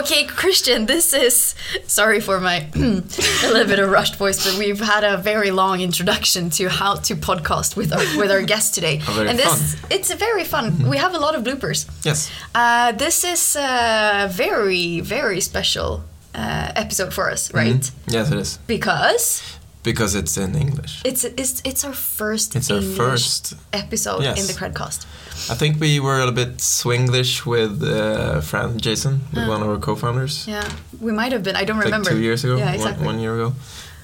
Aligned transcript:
Okay, 0.00 0.24
Christian, 0.26 0.86
this 0.86 1.12
is 1.12 1.54
sorry 1.86 2.20
for 2.20 2.40
my 2.40 2.56
a 2.74 3.48
little 3.52 3.66
bit 3.66 3.78
of 3.78 3.90
rushed 3.90 4.16
voice, 4.16 4.44
but 4.44 4.58
we've 4.58 4.80
had 4.80 5.04
a 5.04 5.16
very 5.16 5.50
long 5.50 5.80
introduction 5.80 6.50
to 6.50 6.68
how 6.68 6.94
to 6.96 7.14
podcast 7.14 7.76
with 7.76 7.92
our 7.92 8.04
with 8.18 8.30
our 8.30 8.42
guest 8.42 8.74
today, 8.74 9.00
Oh, 9.08 9.12
very 9.14 9.28
and 9.28 9.38
this 9.38 9.46
fun. 9.46 9.58
Mm-hmm. 9.58 9.92
it's 9.92 10.12
very 10.14 10.44
fun. 10.44 10.88
We 10.90 10.96
have 10.96 11.14
a 11.14 11.18
lot 11.18 11.34
of 11.36 11.42
bloopers. 11.44 11.86
Yes. 12.04 12.30
Uh, 12.54 12.92
this 12.92 13.24
is 13.24 13.56
a 13.56 14.28
very 14.32 15.00
very 15.00 15.40
special 15.40 16.02
uh, 16.34 16.72
episode 16.74 17.12
for 17.14 17.30
us, 17.30 17.52
right? 17.54 17.76
Mhm. 17.80 18.12
Yes, 18.14 18.30
it 18.32 18.38
is. 18.38 18.58
Because 18.66 19.42
Because 19.82 20.14
it's 20.18 20.36
in 20.36 20.54
English. 20.56 21.02
it's 21.04 21.24
it's 21.24 21.60
it's 21.64 21.84
our 21.84 21.94
first 21.94 22.56
It's 22.56 22.70
our 22.70 22.82
first- 22.82 23.54
episode 23.72 24.24
in 24.38 24.46
the 24.46 24.54
Qredcast. 24.54 25.06
I 25.50 25.54
think 25.54 25.80
we 25.80 26.00
were 26.00 26.14
a 26.16 26.18
little 26.24 26.32
bit 26.34 26.58
swinglish 26.58 27.44
with 27.44 27.82
uh, 27.82 28.40
Fran 28.40 28.78
Jason, 28.78 29.20
with 29.32 29.48
one 29.48 29.62
of 29.62 29.68
our 29.68 29.78
co-founders, 29.78 30.46
Yeah, 30.48 30.66
we 31.00 31.12
might 31.12 31.32
have 31.32 31.42
been. 31.42 31.56
I 31.56 31.64
don't 31.64 31.76
like 31.78 31.86
remember. 31.86 32.10
two 32.10 32.20
years 32.20 32.44
ago, 32.44 32.56
Yeah, 32.56 32.66
one- 32.66 32.74
exactly. 32.74 33.06
one, 33.06 33.18
year 33.20 33.34
ago. 33.34 33.52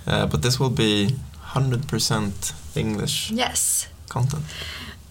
Uh, 0.06 0.26
but 0.26 0.42
this 0.42 0.58
will 0.60 0.70
be 0.70 1.14
100% 1.54 2.52
English 2.76 3.30
Yes. 3.30 3.86
content. 4.08 4.42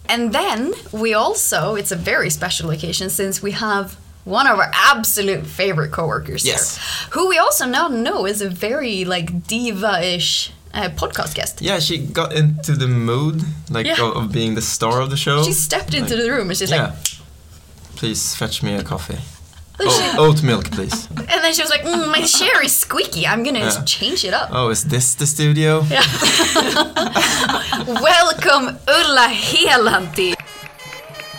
And 0.08 0.34
then 0.34 0.74
we 0.92 1.14
also, 1.14 1.76
it's 1.76 1.92
a 1.92 1.96
very 1.96 2.30
special 2.30 2.70
occasion 2.72 3.10
since 3.10 3.42
we 3.42 3.52
have 3.52 3.96
one 4.26 4.48
of 4.48 4.60
our 4.60 4.72
absolute 4.74 5.46
favorite 5.48 5.92
coworkers 5.92 6.44
Yes. 6.46 6.76
here, 6.78 6.84
who 7.12 7.30
we 7.30 7.38
also 7.40 7.66
now 7.66 7.88
know 7.88 8.26
is 8.28 8.42
a 8.42 8.50
very 8.50 9.06
like 9.06 9.48
diva-ish 9.48 10.52
uh, 10.74 10.90
podcast 10.90 11.34
guest. 11.36 11.62
Yeah, 11.62 11.80
she 11.80 11.98
got 11.98 12.34
into 12.34 12.74
the 12.74 12.88
mood, 12.88 13.42
like 13.70 13.86
Yeah. 13.86 14.02
of, 14.04 14.16
of 14.18 14.32
being 14.32 14.56
the 14.56 14.62
star 14.62 15.02
of 15.02 15.10
the 15.10 15.18
show. 15.18 15.44
She 15.44 15.54
stepped 15.54 15.94
into 15.94 16.16
Like, 16.16 16.24
the 16.24 16.32
room 16.32 16.50
and 16.50 16.58
she's 16.58 16.72
yeah. 16.72 16.84
like, 16.88 16.94
Please 17.96 18.36
fetch 18.36 18.64
me 18.64 18.74
a 18.76 18.84
coffee. 18.84 19.18
Oh, 19.82 20.16
oat 20.28 20.44
milk, 20.44 20.66
please. 20.72 21.08
and 21.16 21.40
then 21.44 21.54
she 21.54 21.62
was 21.62 21.70
like, 21.72 21.84
mm, 21.84 22.08
my 22.12 22.22
chair 22.24 22.62
is 22.62 22.76
squeaky. 22.76 23.26
I'm 23.26 23.44
gonna 23.44 23.60
Yeah. 23.60 23.82
change 23.86 24.26
it 24.26 24.34
up. 24.34 24.50
Oh, 24.52 24.70
is 24.72 24.84
this 24.84 25.16
the 25.16 25.26
studio? 25.26 25.86
Yeah. 25.90 26.04
Welcome, 27.88 28.78
Ulla 28.88 29.28
Helanti. 29.32 30.36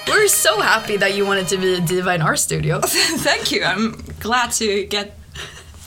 We're 0.09 0.29
so 0.29 0.59
happy 0.61 0.97
that 0.97 1.15
you 1.15 1.27
wanted 1.27 1.49
to 1.49 1.59
be 1.59 1.75
a 1.75 1.81
diva 1.81 2.15
in 2.15 2.23
our 2.23 2.35
studio. 2.37 2.81
Thank 3.27 3.53
you. 3.53 3.63
I'm 3.63 3.93
glad 4.21 4.53
to 4.53 4.87
get 4.87 5.19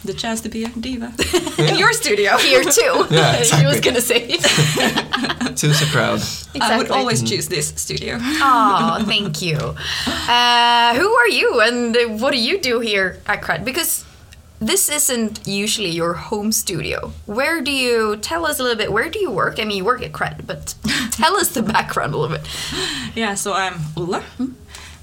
the 0.03 0.13
chance 0.13 0.41
to 0.41 0.49
be 0.49 0.63
a 0.65 0.69
diva 0.69 1.13
in 1.57 1.77
your 1.77 1.93
studio. 1.93 2.37
Here 2.49 2.63
too. 2.63 3.05
Yeah, 3.09 3.37
exactly. 3.37 3.43
She 3.59 3.65
was 3.65 3.79
gonna 3.79 4.01
say. 4.01 4.37
Choose 5.55 5.81
a 5.81 5.85
crowd. 5.91 6.19
I 6.19 6.77
would 6.77 6.87
Exactly. 6.87 6.89
always 6.97 7.21
choose 7.23 7.47
this 7.47 7.67
studio. 7.75 8.17
Oh, 8.21 9.03
thank 9.05 9.41
you. 9.41 9.57
Uh, 10.07 10.95
who 10.95 11.09
are 11.13 11.27
you 11.29 11.61
and 11.61 11.95
uh, 11.95 12.01
what 12.21 12.31
do 12.33 12.39
you 12.39 12.59
do 12.59 12.79
here 12.79 13.19
at 13.27 13.41
Qred? 13.41 13.63
Because 13.65 14.03
this 14.59 14.89
isn't 14.89 15.45
usually 15.47 15.89
your 15.89 16.13
home 16.13 16.51
studio. 16.51 17.11
Where 17.25 17.61
do 17.61 17.71
you 17.71 18.17
tell 18.17 18.45
us 18.45 18.59
a 18.59 18.63
little 18.63 18.77
bit? 18.77 18.91
Where 18.91 19.09
do 19.09 19.19
you 19.19 19.29
work? 19.31 19.59
I 19.59 19.65
mean, 19.65 19.77
you 19.77 19.85
work 19.85 20.01
at 20.01 20.11
Qred, 20.13 20.45
but 20.47 20.75
tell 21.11 21.35
us 21.35 21.49
the 21.49 21.61
background 21.61 22.13
a 22.13 22.17
little 22.17 22.37
bit. 22.37 22.47
Yeah, 23.15 23.35
so 23.35 23.53
I'm 23.53 23.75
Ulla. 23.97 24.23
Uh, 24.39 24.47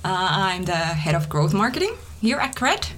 I'm 0.05 0.65
the 0.65 0.77
head 0.77 1.15
of 1.15 1.29
growth 1.29 1.53
marketing 1.53 1.95
here 2.23 2.39
at 2.39 2.55
Qred. 2.57 2.91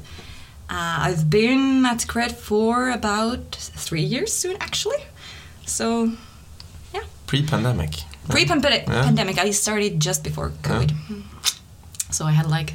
Uh, 0.73 1.07
I've 1.09 1.29
been 1.29 1.85
at 1.87 1.99
Qred 2.13 2.33
for 2.33 2.91
about 2.91 3.43
three 3.87 4.03
years 4.15 4.33
soon, 4.33 4.57
actually. 4.61 5.03
So, 5.67 5.87
yeah, 6.95 7.05
Pre-pandemic. 7.27 7.91
pre-pandemic, 8.29 8.83
Yeah. 8.89 9.03
pandemic, 9.05 9.37
I 9.39 9.51
started 9.53 9.93
just 10.01 10.25
before 10.25 10.51
COVID. 10.63 10.91
So 12.11 12.25
I 12.25 12.33
had 12.33 12.47
like 12.47 12.73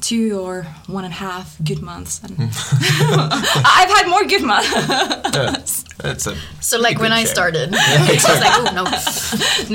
two 0.00 0.38
or 0.46 0.66
one 0.86 1.04
and 1.04 1.12
a 1.12 1.16
half 1.16 1.56
good 1.64 1.80
months, 1.82 2.20
and 2.24 2.32
I've 3.78 3.90
had 3.96 4.06
more 4.08 4.24
good 4.24 4.42
months. 4.42 4.70
Yeah, 5.34 5.56
it's 6.12 6.26
a 6.26 6.34
So, 6.60 6.78
like 6.78 6.98
when 7.00 7.10
good 7.10 7.20
I 7.20 7.24
share. 7.24 7.34
started, 7.34 7.74
I 7.76 8.12
was 8.12 8.40
like, 8.44 8.56
oh 8.58 8.70
no. 8.74 8.84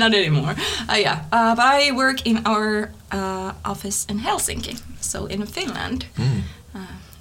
Not 0.00 0.14
anymore. 0.14 0.54
Uh, 0.88 0.96
yeah, 0.96 1.24
uh, 1.32 1.54
but 1.56 1.64
I 1.64 1.92
work 1.92 2.26
in 2.26 2.40
our 2.46 2.90
uh, 3.12 3.52
office 3.64 4.06
in 4.08 4.18
Helsinki, 4.20 4.76
so 5.00 5.26
in 5.26 5.46
Finland, 5.46 6.06
uh, 6.74 6.78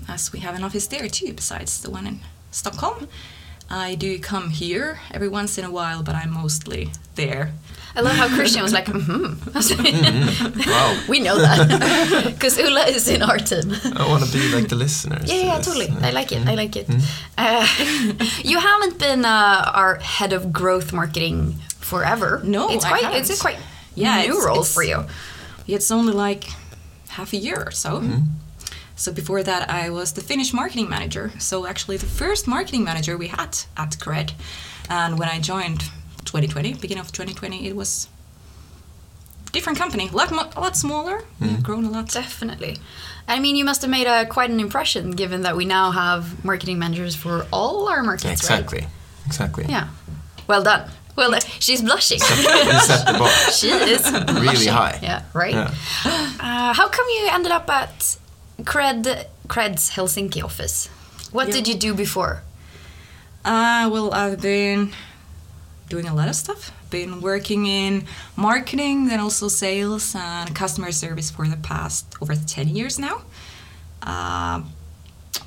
as 0.07 0.31
we 0.33 0.39
have 0.39 0.55
an 0.55 0.63
office 0.63 0.87
there 0.87 1.07
too, 1.09 1.33
besides 1.33 1.81
the 1.81 1.89
one 1.89 2.07
in 2.07 2.19
Stockholm. 2.51 3.07
I 3.69 3.95
do 3.95 4.19
come 4.19 4.49
here 4.49 4.99
every 5.11 5.29
once 5.29 5.57
in 5.57 5.65
a 5.65 5.71
while, 5.71 6.03
but 6.03 6.15
I'm 6.15 6.31
mostly 6.31 6.89
there. 7.15 7.51
I 7.95 8.01
love 8.01 8.15
how 8.15 8.27
Christian 8.27 8.61
was 8.63 8.73
like, 8.73 8.85
mm-hmm. 8.89 10.69
Wow. 10.69 10.99
we 11.07 11.19
know 11.19 11.37
that. 11.37 12.23
Because 12.33 12.57
Ulla 12.59 12.85
is 12.87 13.07
in 13.07 13.21
our 13.21 13.37
team. 13.37 13.71
I 13.95 14.07
want 14.07 14.23
to 14.25 14.31
be 14.31 14.51
like 14.53 14.67
the 14.69 14.75
listeners. 14.75 15.29
Yeah, 15.31 15.37
to 15.39 15.45
yeah, 15.45 15.57
this. 15.57 15.65
totally. 15.67 15.89
I 16.01 16.11
like 16.11 16.31
it. 16.31 16.47
I 16.47 16.55
like 16.55 16.75
it. 16.75 16.87
Uh, 17.37 17.65
you 18.43 18.59
haven't 18.59 18.99
been 18.99 19.25
uh, 19.25 19.71
our 19.73 19.95
head 19.95 20.33
of 20.33 20.51
growth 20.51 20.91
marketing 20.93 21.55
forever. 21.79 22.41
No, 22.43 22.69
it's 22.69 22.85
I 22.85 22.89
quite. 22.89 23.03
haven't. 23.03 23.19
It's 23.21 23.39
a 23.39 23.41
quite 23.41 23.57
Yeah, 23.95 24.21
new 24.21 24.31
it's- 24.33 24.45
role 24.45 24.59
it's- 24.61 24.73
for 24.73 24.83
you. 24.83 25.05
It's 25.67 25.89
only 25.91 26.13
like 26.13 26.49
half 27.09 27.31
a 27.33 27.37
year 27.37 27.63
or 27.65 27.71
so. 27.71 28.01
So 28.95 29.11
before 29.11 29.43
that, 29.43 29.69
I 29.69 29.89
was 29.89 30.13
the 30.13 30.21
Finnish 30.21 30.53
marketing 30.53 30.89
manager. 30.89 31.31
So 31.39 31.65
actually, 31.65 31.97
the 31.97 32.05
first 32.05 32.47
marketing 32.47 32.83
manager 32.83 33.17
we 33.17 33.27
had 33.27 33.57
at 33.75 33.91
Qred. 33.99 34.33
And 34.89 35.17
when 35.19 35.29
I 35.29 35.39
joined 35.39 35.81
2020, 36.25 36.73
beginning 36.75 37.01
of 37.01 37.11
2020, 37.11 37.67
it 37.67 37.75
was 37.75 38.07
different 39.51 39.77
company, 39.77 40.09
a 40.11 40.15
lot, 40.15 40.31
mo- 40.31 40.49
a 40.55 40.59
lot 40.61 40.75
smaller. 40.75 41.23
We've 41.39 41.61
grown 41.61 41.85
a 41.85 41.89
lot. 41.89 42.09
Definitely. 42.09 42.77
I 43.27 43.39
mean, 43.39 43.55
you 43.55 43.63
must 43.65 43.81
have 43.81 43.91
made 43.91 44.07
a 44.07 44.25
quite 44.25 44.49
an 44.49 44.59
impression, 44.59 45.11
given 45.11 45.41
that 45.43 45.55
we 45.55 45.65
now 45.65 45.91
have 45.91 46.43
marketing 46.43 46.79
managers 46.79 47.15
for 47.15 47.45
all 47.51 47.87
our 47.87 48.03
markets, 48.03 48.41
Exactly. 48.41 48.79
right? 48.79 48.87
Exactly. 49.25 49.65
Yeah. 49.69 49.89
Well 50.47 50.63
done. 50.63 50.89
Well, 51.15 51.31
done. 51.31 51.41
she's 51.59 51.81
blushing. 51.81 52.19
You 52.19 52.25
set 52.25 53.05
the 53.05 53.13
bar. 53.17 53.29
she 53.53 53.69
is 53.69 54.03
Really 54.11 54.41
blushing. 54.41 54.73
high. 54.73 54.99
Yeah. 55.01 55.21
Right. 55.33 55.53
Yeah. 55.53 55.73
Uh, 56.05 56.73
how 56.73 56.89
come 56.89 57.05
you 57.09 57.29
ended 57.31 57.51
up 57.51 57.69
at 57.69 58.17
Qred 58.61 59.25
Qred's 59.47 59.91
Helsinki 59.91 60.43
office? 60.43 60.87
What 61.31 61.47
Yeah. 61.47 61.53
did 61.55 61.67
you 61.67 61.75
do 61.75 61.93
before? 61.93 62.41
Uh, 63.43 63.89
well, 63.91 64.13
I've 64.13 64.39
been 64.41 64.93
doing 65.89 66.07
a 66.07 66.13
lot 66.13 66.27
of 66.29 66.35
stuff. 66.35 66.71
Been 66.89 67.19
working 67.21 67.65
in 67.65 68.05
marketing, 68.35 69.07
then 69.07 69.19
also 69.19 69.47
sales 69.47 70.15
and 70.15 70.53
customer 70.55 70.91
service 70.91 71.29
for 71.31 71.47
the 71.47 71.57
past 71.57 72.05
over 72.21 72.35
10 72.35 72.69
years 72.69 72.97
now. 72.99 73.21
Uh, 74.01 74.61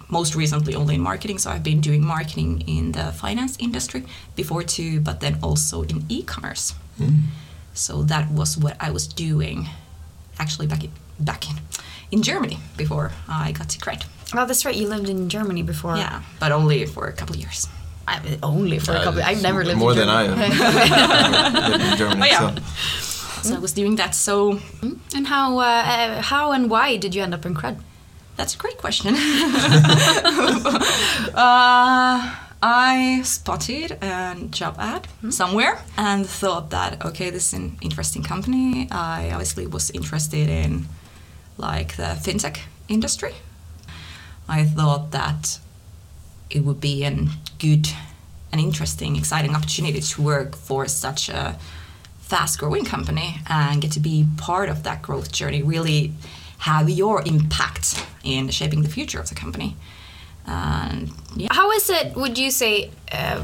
most 0.09 0.35
recently, 0.35 0.75
only 0.75 0.97
in 0.97 1.01
marketing. 1.01 1.39
So 1.39 1.51
I've 1.51 1.63
been 1.63 1.81
doing 1.81 2.05
marketing 2.05 2.63
in 2.67 2.93
the 2.93 3.13
finance 3.13 3.57
industry 3.59 4.05
before 4.35 4.63
too, 4.63 5.01
but 5.01 5.21
then 5.21 5.39
also 5.43 5.83
in 5.83 6.05
e-commerce. 6.09 6.75
So 7.75 8.03
that 8.05 8.31
was 8.31 8.57
what 8.57 8.77
I 8.81 8.91
was 8.91 9.07
doing, 9.07 9.69
actually 10.39 10.67
back 10.67 10.83
in 10.85 10.91
back 11.19 11.49
in 11.51 11.57
in 12.11 12.23
Germany 12.23 12.59
before 12.77 13.11
I 13.29 13.53
got 13.53 13.69
to 13.71 13.79
Qred. 13.79 14.05
Oh, 14.35 14.47
that's 14.47 14.65
right. 14.65 14.75
You 14.77 14.89
lived 14.89 15.09
in 15.09 15.29
Germany 15.29 15.63
before. 15.63 15.97
Yeah, 15.97 16.23
but 16.41 16.53
only 16.53 16.87
for 16.87 17.07
a 17.09 17.13
couple 17.13 17.35
of 17.37 17.41
years. 17.41 17.69
I 18.09 18.21
mean, 18.23 18.39
only 18.43 18.79
for 18.79 18.93
a 18.93 18.99
Uh, 18.99 19.05
couple. 19.05 19.23
I've 19.23 19.43
never 19.43 19.65
lived 19.65 19.79
more 19.79 19.93
in 19.93 19.99
than 19.99 20.09
I 20.09 20.27
Germany. 20.27 20.55
have. 20.55 21.81
in 21.93 21.99
Germany. 21.99 22.23
Oh, 22.23 22.27
yeah. 22.27 22.55
so. 22.55 23.49
So 23.51 23.55
I 23.57 23.59
was 23.59 23.73
doing 23.73 23.97
that. 23.97 24.15
So 24.15 24.61
And 25.17 25.27
how 25.27 25.59
uh, 25.59 25.63
uh, 25.65 26.23
how 26.23 26.53
and 26.53 26.71
why 26.71 26.97
did 26.99 27.15
you 27.15 27.23
end 27.23 27.35
up 27.35 27.45
in 27.47 27.55
Qred? 27.55 27.77
That's 28.37 28.55
a 28.55 28.59
great 28.59 28.77
question. 28.79 29.15
uh, 31.35 32.35
I 32.63 33.21
spotted 33.25 33.93
a 34.03 34.35
job 34.51 34.77
ad 34.79 35.07
somewhere 35.31 35.79
and 35.97 36.27
thought 36.27 36.71
that 36.71 37.05
okay, 37.05 37.31
this 37.31 37.49
is 37.49 37.55
an 37.59 37.77
interesting 37.81 38.23
company. 38.23 38.89
I 38.91 39.31
obviously 39.31 39.67
was 39.67 39.91
interested 39.91 40.49
in 40.49 40.87
like 41.57 41.97
the 41.97 42.17
fintech 42.21 42.59
industry. 42.89 43.35
I 44.49 44.65
thought 44.65 45.11
that 45.11 45.59
it 46.51 46.61
would 46.61 46.81
be 46.81 47.05
a 47.05 47.11
good, 47.59 47.89
an 48.53 48.59
interesting, 48.61 49.17
exciting 49.17 49.55
opportunity 49.55 50.01
to 50.01 50.23
work 50.23 50.55
for 50.57 50.87
such 50.87 51.29
a 51.29 51.59
fast-growing 52.21 52.85
company 52.85 53.37
and 53.49 53.81
get 53.81 53.93
to 53.93 54.01
be 54.01 54.27
part 54.37 54.69
of 54.69 54.83
that 54.85 55.03
growth 55.03 55.33
journey. 55.33 55.63
Really 55.63 56.13
have 56.59 56.89
your 56.89 57.23
impact 57.27 58.05
in 58.25 58.49
shaping 58.51 58.83
the 58.83 58.89
future 58.89 59.21
of 59.21 59.29
the 59.29 59.35
company. 59.35 59.77
And 60.47 61.11
yeah, 61.35 61.49
How 61.51 61.71
is 61.73 61.91
it? 61.91 62.15
Would 62.15 62.39
you 62.39 62.51
say 62.53 62.91
uh, 63.11 63.43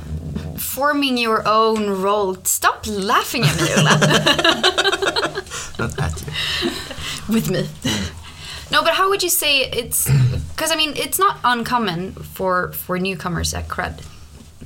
forming 0.57 1.19
your 1.19 1.47
own 1.47 1.91
role? 1.91 2.37
Stop 2.45 2.87
laughing 2.87 3.43
at 3.45 3.61
me, 3.61 3.69
Ulla. 3.77 3.99
Not 5.79 5.99
at 5.99 6.23
you. 6.23 6.71
with 7.29 7.51
me. 7.51 7.69
no, 8.73 8.83
but 8.83 8.95
how 8.95 9.09
would 9.11 9.23
you 9.23 9.29
say 9.31 9.61
it's? 9.81 10.09
Because 10.55 10.71
I 10.73 10.77
mean, 10.77 10.93
it's 10.97 11.19
not 11.19 11.39
uncommon 11.45 12.13
for 12.37 12.73
for 12.73 12.99
newcomers 12.99 13.55
at 13.55 13.69
Qred 13.69 13.95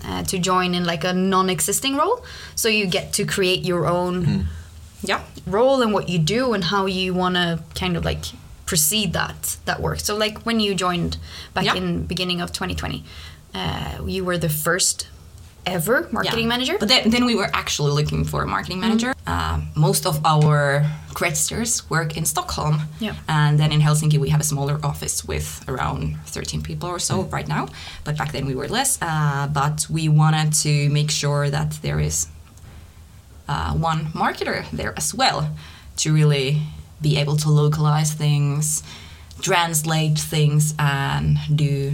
uh, 0.04 0.22
to 0.24 0.38
join 0.38 0.74
in 0.74 0.84
like 0.84 1.04
a 1.04 1.12
non-existing 1.12 1.96
role. 1.96 2.24
So 2.54 2.68
you 2.68 2.86
get 2.86 3.12
to 3.14 3.24
create 3.24 3.64
your 3.64 3.86
own 3.86 4.46
yeah, 5.02 5.20
role 5.46 5.82
and 5.82 5.92
what 5.92 6.08
you 6.08 6.18
do 6.18 6.54
and 6.54 6.64
how 6.64 6.86
you 6.86 7.14
want 7.14 7.34
to 7.36 7.60
kind 7.80 7.96
of 7.96 8.04
like 8.04 8.24
precede 8.66 9.12
that 9.12 9.56
that 9.64 9.80
work. 9.80 10.00
So 10.00 10.16
like 10.16 10.38
when 10.46 10.60
you 10.60 10.74
joined 10.74 11.16
back 11.54 11.64
Yeah. 11.64 11.74
in 11.76 12.06
beginning 12.06 12.40
of 12.42 12.50
2020, 12.52 13.04
uh, 13.54 13.98
you 14.06 14.24
were 14.24 14.38
the 14.38 14.48
first 14.48 15.08
ever 15.66 16.08
marketing 16.12 16.40
Yeah. 16.46 16.46
manager. 16.48 16.76
But 16.78 16.88
then, 16.88 17.10
then 17.10 17.24
we 17.26 17.34
were 17.34 17.50
actually 17.52 17.90
looking 17.92 18.24
for 18.24 18.42
a 18.42 18.46
marketing 18.46 18.80
manager. 18.80 19.14
Uh, 19.26 19.60
most 19.74 20.06
of 20.06 20.24
our 20.24 20.86
creditors 21.14 21.88
work 21.90 22.16
in 22.16 22.24
Stockholm. 22.24 22.82
Yeah. 23.00 23.14
And 23.28 23.58
then 23.58 23.72
in 23.72 23.80
Helsinki, 23.80 24.18
we 24.18 24.28
have 24.30 24.40
a 24.40 24.44
smaller 24.44 24.78
office 24.84 25.24
with 25.24 25.64
around 25.68 26.16
13 26.26 26.62
people 26.62 26.88
or 26.88 26.98
so 27.00 27.22
right 27.32 27.48
now. 27.48 27.68
But 28.04 28.16
back 28.16 28.32
then 28.32 28.46
we 28.46 28.54
were 28.54 28.68
less. 28.68 28.98
Uh, 29.02 29.48
but 29.52 29.86
we 29.90 30.08
wanted 30.08 30.52
to 30.62 30.88
make 30.90 31.10
sure 31.10 31.50
that 31.50 31.78
there 31.82 31.98
is 32.00 32.28
uh, 33.48 33.72
one 33.74 34.06
marketer 34.14 34.64
there 34.72 34.94
as 34.96 35.14
well 35.14 35.50
to 35.96 36.12
really 36.12 36.62
be 37.00 37.16
able 37.18 37.36
to 37.36 37.50
localize 37.50 38.12
things, 38.12 38.82
translate 39.40 40.18
things, 40.18 40.74
and 40.78 41.38
do 41.54 41.92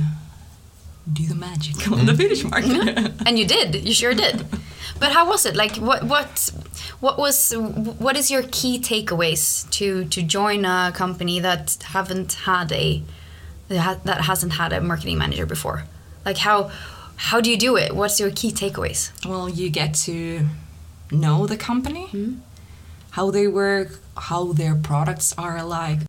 do 1.10 1.26
the 1.26 1.34
magic. 1.34 1.90
On 1.90 2.06
the 2.06 2.14
Finnish 2.14 2.43
mm-hmm. 2.44 2.94
market. 2.94 3.12
and 3.26 3.38
you 3.38 3.46
did. 3.46 3.87
You 3.87 3.94
sure 3.94 4.14
did. 4.14 4.46
But 4.99 5.10
how 5.10 5.26
was 5.26 5.46
it? 5.46 5.56
Like 5.56 5.76
what 5.76 6.04
what 6.04 6.52
what 7.00 7.19
was 7.19 7.52
what 7.99 8.16
is 8.16 8.31
your 8.31 8.44
key 8.52 8.78
takeaways 8.78 9.69
to 9.70 10.04
to 10.04 10.22
join 10.22 10.64
a 10.64 10.93
company 10.94 11.40
that 11.40 11.76
haven't 11.87 12.34
had 12.34 12.70
a 12.70 13.02
that 13.69 14.20
hasn't 14.20 14.52
had 14.52 14.72
a 14.72 14.81
marketing 14.81 15.19
manager 15.19 15.44
before? 15.44 15.84
Like 16.25 16.38
how 16.38 16.70
how 17.16 17.40
do 17.40 17.50
you 17.50 17.56
do 17.56 17.76
it? 17.76 17.96
What's 17.96 18.20
your 18.20 18.31
key 18.31 18.52
takeaways? 18.52 19.10
Well, 19.26 19.49
you 19.49 19.70
get 19.70 19.94
to 20.06 20.46
know 21.10 21.46
the 21.46 21.56
company, 21.56 22.06
hmm? 22.06 22.34
how 23.10 23.32
they 23.32 23.49
work, 23.49 23.99
how 24.16 24.52
their 24.52 24.76
products 24.76 25.34
are 25.37 25.64
like. 25.64 26.00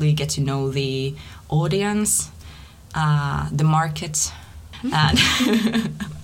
You 0.00 0.12
get 0.12 0.30
to 0.30 0.40
know 0.42 0.70
the 0.70 1.16
audience, 1.48 2.30
uh, 2.96 3.48
the 3.52 3.64
market, 3.64 4.32
hmm? 4.80 4.92
and 4.92 5.18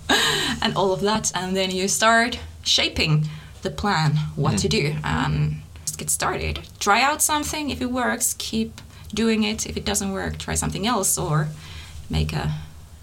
and 0.63 0.75
all 0.75 0.93
of 0.93 1.03
that, 1.03 1.31
and 1.35 1.55
then 1.55 1.71
you 1.71 1.87
start 1.87 2.39
shaping 2.65 3.29
the 3.61 3.71
plan, 3.71 4.17
what 4.37 4.59
to 4.59 4.69
hmm. 4.69 4.79
do, 4.79 4.97
and 5.05 5.63
just 5.85 5.99
get 5.99 6.11
started. 6.11 6.61
Try 6.81 7.03
out 7.03 7.21
something. 7.23 7.71
If 7.71 7.81
it 7.81 7.91
works, 7.91 8.35
keep 8.39 8.81
doing 9.15 9.45
it. 9.45 9.67
If 9.67 9.77
it 9.77 9.85
doesn't 9.85 10.13
work, 10.13 10.39
try 10.39 10.55
something 10.55 10.87
else 10.87 11.19
or 11.19 11.49
make 12.09 12.33
a 12.33 12.53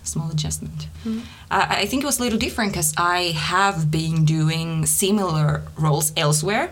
small 0.04 0.32
adjustment. 0.32 0.88
Hmm. 1.04 1.20
I 1.52 1.82
I 1.82 1.86
think 1.86 2.04
it 2.04 2.08
was 2.08 2.20
a 2.20 2.24
little 2.24 2.40
different 2.40 2.72
because 2.74 2.94
I 2.98 3.34
have 3.52 3.92
been 3.92 4.26
doing 4.26 4.86
similar 4.86 5.62
roles 5.78 6.12
elsewhere. 6.18 6.72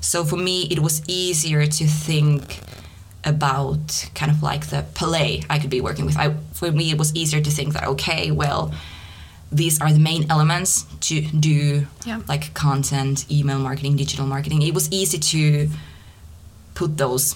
So 0.00 0.24
for 0.24 0.36
me, 0.36 0.68
it 0.70 0.78
was 0.78 1.02
easier 1.08 1.66
to 1.66 1.84
think 1.86 2.60
about 3.26 4.08
kind 4.14 4.30
of 4.30 4.42
like 4.42 4.68
the 4.68 4.84
play 4.94 5.42
I 5.50 5.58
could 5.58 5.70
be 5.70 5.80
working 5.80 6.06
with. 6.06 6.16
I, 6.16 6.34
for 6.52 6.70
me, 6.72 6.90
it 6.90 6.98
was 6.98 7.14
easier 7.14 7.40
to 7.42 7.50
think 7.50 7.74
that, 7.74 7.86
okay, 7.88 8.30
well, 8.30 8.72
these 9.52 9.80
are 9.80 9.92
the 9.92 9.98
main 9.98 10.30
elements 10.30 10.86
to 11.00 11.20
do 11.20 11.86
Yeah. 12.04 12.22
like 12.28 12.54
content, 12.54 13.30
email 13.30 13.58
marketing, 13.58 13.96
digital 13.96 14.26
marketing. 14.26 14.62
It 14.62 14.74
was 14.74 14.90
easy 14.90 15.18
to 15.18 15.68
put 16.74 16.96
those 16.96 17.34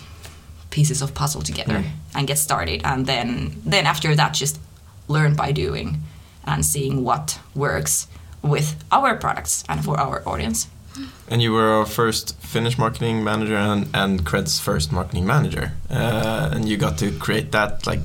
pieces 0.71 1.03
of 1.03 1.15
puzzle 1.15 1.43
together 1.43 1.79
mm. 1.79 1.91
and 2.15 2.27
get 2.27 2.39
started 2.39 2.81
and 2.85 3.07
then 3.07 3.61
then 3.67 3.87
after 3.87 4.15
that 4.15 4.33
just 4.33 4.61
learn 5.09 5.35
by 5.35 5.51
doing 5.51 6.01
and 6.45 6.65
seeing 6.65 7.03
what 7.03 7.41
works 7.55 8.07
with 8.43 8.77
our 8.93 9.17
products 9.17 9.65
and 9.69 9.85
for 9.85 9.99
our 9.99 10.23
audience 10.27 10.69
And 11.29 11.41
you 11.41 11.53
were 11.53 11.69
our 11.79 11.87
first 11.87 12.35
Finnish 12.41 12.77
marketing 12.79 13.23
manager 13.25 13.57
and, 13.57 13.89
and 13.95 14.25
Qred's 14.25 14.59
first 14.61 14.91
marketing 14.93 15.27
manager. 15.27 15.73
Uh, 15.89 16.51
and 16.53 16.69
you 16.69 16.77
got 16.77 16.99
to 16.99 17.11
create 17.19 17.53
that 17.53 17.87
like 17.87 18.01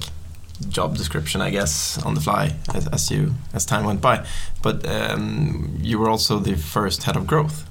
job 0.69 0.95
description, 0.95 1.41
I 1.41 1.49
guess, 1.49 1.97
on 2.05 2.13
the 2.13 2.21
fly 2.21 2.55
as, 2.73 2.87
as 2.87 3.09
you 3.11 3.33
as 3.53 3.65
time 3.65 3.85
went 3.85 4.01
by. 4.01 4.25
But 4.61 4.85
um, 4.87 5.77
you 5.81 5.97
were 5.99 6.09
also 6.09 6.39
the 6.39 6.55
first 6.55 7.03
head 7.03 7.15
of 7.17 7.25
growth. 7.27 7.63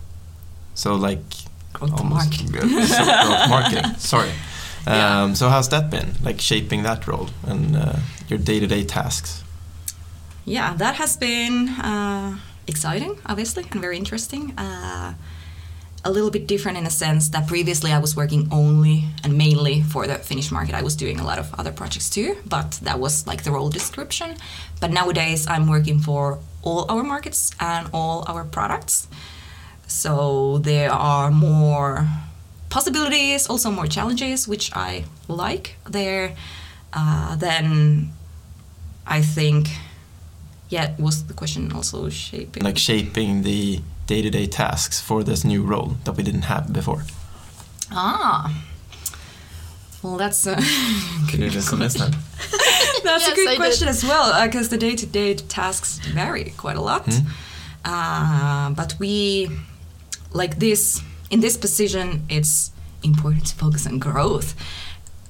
So 0.75 0.95
like 0.97 1.23
Growth 1.73 1.93
almost- 2.01 2.31
marketing. 2.31 2.51
growth 2.53 3.49
marketing. 3.49 3.95
Sorry. 3.99 4.31
Um, 4.87 4.93
Yeah. 4.95 5.33
So 5.35 5.49
how's 5.49 5.69
that 5.71 5.89
been? 5.91 6.13
Like 6.23 6.43
shaping 6.43 6.83
that 6.83 7.07
role 7.09 7.29
and 7.47 7.75
uh, 7.75 7.97
your 8.29 8.39
day-to-day 8.39 8.85
tasks. 8.85 9.43
yeah 10.45 10.77
that 10.77 10.95
has 10.97 11.17
been 11.17 11.69
uh, 11.81 12.37
exciting 12.67 13.19
obviously 13.27 13.65
and 13.71 13.81
very 13.81 13.97
interesting 13.97 14.53
uh, 14.59 15.15
a 16.05 16.11
little 16.11 16.31
bit 16.31 16.47
different 16.47 16.77
in 16.77 16.87
a 16.87 16.91
sense 16.91 17.31
that 17.31 17.47
previously 17.47 17.91
I 17.91 17.99
was 17.99 18.15
working 18.15 18.49
only 18.53 19.05
and 19.23 19.39
mainly 19.39 19.83
for 19.83 20.07
the 20.07 20.17
Finnish 20.17 20.53
market. 20.53 20.75
I 20.75 20.83
was 20.83 20.97
doing 20.97 21.19
a 21.19 21.25
lot 21.25 21.39
of 21.39 21.53
other 21.55 21.73
projects 21.73 22.11
too, 22.11 22.37
but 22.47 22.73
that 22.83 23.01
was 23.01 23.27
like 23.27 23.43
the 23.45 23.51
role 23.51 23.71
description. 23.71 24.37
But 24.81 24.91
nowadays 24.91 25.47
I'm 25.47 25.67
working 25.67 25.99
for 26.01 26.41
all 26.63 26.85
our 26.91 27.03
markets 27.03 27.53
and 27.59 27.89
all 27.95 28.25
our 28.29 28.45
products. 28.45 29.09
So 29.87 30.59
there 30.59 30.93
are 30.93 31.31
more 31.31 32.07
possibilities, 32.69 33.47
also 33.49 33.71
more 33.71 33.87
challenges, 33.87 34.47
which 34.47 34.71
I 34.77 35.05
like 35.29 35.77
there. 35.89 36.37
Uh, 36.93 37.37
then 37.37 38.13
I 39.07 39.23
think, 39.23 39.69
yeah, 40.75 40.87
was 40.99 41.17
the 41.31 41.35
question 41.35 41.73
also 41.73 42.09
shaping? 42.11 42.65
Like 42.65 42.79
shaping 42.79 43.43
the 43.43 43.81
day-to-day 44.07 44.47
tasks 44.47 45.01
for 45.01 45.23
this 45.23 45.45
new 45.45 45.63
role 45.63 45.91
that 46.05 46.17
we 46.17 46.23
didn't 46.25 46.47
have 46.53 46.73
before. 46.73 47.03
Ah. 47.93 48.51
Well, 50.03 50.17
that's 50.17 50.47
a, 50.53 50.57
Could 51.31 51.41
you 51.41 51.51
listen 51.51 51.79
this 51.79 51.95
time? 51.95 52.15
that's 53.05 53.25
Yes, 53.27 53.33
a 53.33 53.35
good 53.37 53.49
I 53.49 53.57
question 53.57 53.89
as 53.89 54.03
well, 54.03 54.27
because 54.47 54.69
the 54.69 54.77
day-to-day 54.77 55.35
tasks 55.35 55.99
vary 56.13 56.53
quite 56.57 56.77
a 56.77 56.83
lot. 56.83 57.07
Uh, 57.85 58.71
but 58.71 58.97
we, 58.99 59.49
like 60.33 60.59
this, 60.59 61.01
in 61.31 61.41
this 61.41 61.57
position, 61.57 62.25
it's 62.29 62.73
important 63.03 63.47
to 63.47 63.55
focus 63.55 63.87
on 63.87 63.99
growth 64.01 64.55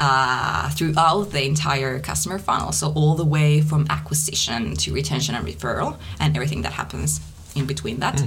uh, 0.00 0.69
throughout 0.70 1.31
the 1.31 1.44
entire 1.44 1.99
customer 2.00 2.38
funnel. 2.38 2.73
So 2.73 2.93
all 2.94 3.14
the 3.14 3.25
way 3.25 3.61
from 3.61 3.87
acquisition 3.91 4.75
to 4.76 4.93
retention 4.93 5.35
and 5.35 5.46
referral, 5.46 5.99
and 6.20 6.37
everything 6.37 6.62
that 6.62 6.73
happens 6.73 7.20
in 7.55 7.67
between 7.67 8.00
that. 8.00 8.23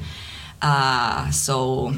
Uh, 0.61 1.29
so 1.31 1.93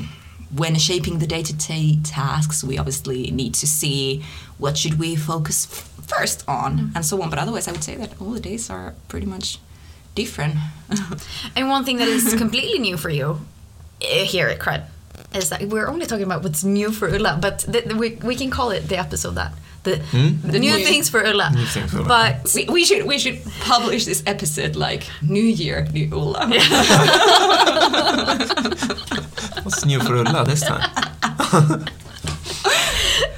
when 0.55 0.75
shaping 0.75 1.19
the 1.19 1.27
day-to-day 1.27 1.99
tasks, 2.03 2.63
we 2.63 2.77
obviously 2.77 3.29
need 3.31 3.53
to 3.53 3.67
see 3.67 4.23
what 4.57 4.77
should 4.77 4.97
we 4.99 5.15
focus 5.15 5.67
f- 5.71 6.07
first 6.07 6.43
on, 6.47 6.91
and 6.95 7.05
so 7.05 7.21
on. 7.21 7.29
But 7.29 7.39
otherwise, 7.39 7.67
I 7.67 7.71
would 7.71 7.83
say 7.83 7.95
that 7.95 8.19
all 8.19 8.31
the 8.31 8.39
days 8.39 8.69
are 8.69 8.95
pretty 9.07 9.27
much 9.27 9.59
different. 10.15 10.55
And 11.55 11.69
one 11.69 11.85
thing 11.85 11.97
that 11.97 12.07
is 12.07 12.33
completely 12.35 12.79
new 12.79 12.97
for 12.97 13.09
you 13.11 13.39
uh, 14.01 14.23
here 14.25 14.47
at 14.47 14.59
Qred 14.59 14.85
is 15.35 15.49
that 15.49 15.63
we're 15.65 15.87
only 15.87 16.05
talking 16.05 16.25
about 16.25 16.41
what's 16.43 16.63
new 16.63 16.91
for 16.91 17.07
Ulla, 17.07 17.37
but 17.39 17.59
th- 17.71 17.83
th- 17.85 17.95
we, 17.95 18.15
we 18.23 18.35
can 18.35 18.49
call 18.49 18.71
it 18.71 18.87
the 18.89 18.97
episode 18.97 19.35
that 19.35 19.53
the, 19.95 20.51
the 20.51 20.59
new 20.59 20.75
new- 20.75 20.85
things 20.85 21.09
for 21.09 21.23
Ulla. 21.25 21.51
New 21.53 21.65
things 21.65 21.91
for 21.91 21.99
Ulla. 21.99 22.07
But 22.07 22.51
we, 22.55 22.65
we 22.65 22.85
should 22.85 23.05
we 23.05 23.19
should 23.19 23.39
publish 23.61 24.05
this 24.05 24.23
episode 24.25 24.75
like 24.75 25.03
New 25.21 25.43
Year, 25.43 25.87
New 25.93 26.09
Ulla. 26.13 26.47
What's 29.63 29.85
new 29.85 29.99
for 29.99 30.15
Ulla 30.17 30.43
this 30.45 30.61
time? 30.61 30.81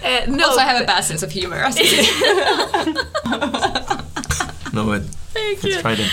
uh, 0.04 0.26
no, 0.28 0.48
also, 0.48 0.60
I 0.60 0.64
have 0.66 0.82
a 0.82 0.86
bad 0.86 1.02
sense 1.04 1.24
of 1.24 1.32
humor. 1.32 1.56
as 1.58 1.78
you 1.80 1.86
see. 1.86 2.02
No, 4.74 4.92
it 4.94 5.04
fits 5.60 5.82
Friday. 5.82 6.08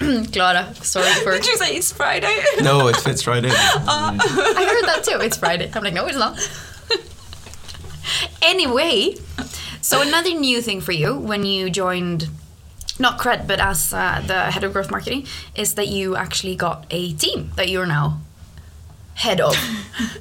Clara, 0.32 0.74
sorry 0.74 1.10
for. 1.22 1.32
Did 1.32 1.46
you 1.46 1.56
say 1.56 1.76
it's 1.76 1.92
Friday? 1.92 2.34
No, 2.60 2.88
it 2.88 2.96
fits 2.96 3.22
Friday. 3.22 3.50
I 3.52 4.16
heard 4.18 4.86
that 4.88 5.04
too. 5.04 5.18
It's 5.24 5.36
Friday. 5.36 5.70
I'm 5.74 5.82
like, 5.82 5.94
no, 5.94 6.06
it's 6.06 6.18
not. 6.18 6.38
anyway, 8.42 9.14
so 9.82 10.00
another 10.00 10.30
new 10.34 10.62
thing 10.62 10.80
for 10.80 10.92
you 10.92 11.18
when 11.18 11.44
you 11.44 11.68
joined, 11.70 12.28
not 12.98 13.18
Qred, 13.18 13.46
but 13.46 13.60
as 13.60 13.92
uh, 13.92 14.22
the 14.26 14.50
head 14.50 14.64
of 14.64 14.72
growth 14.72 14.90
marketing, 14.90 15.26
is 15.54 15.74
that 15.74 15.88
you 15.88 16.16
actually 16.16 16.56
got 16.56 16.86
a 16.90 17.12
team 17.12 17.50
that 17.56 17.68
you're 17.68 17.86
now 17.86 18.20
head 19.14 19.40
of, 19.40 19.54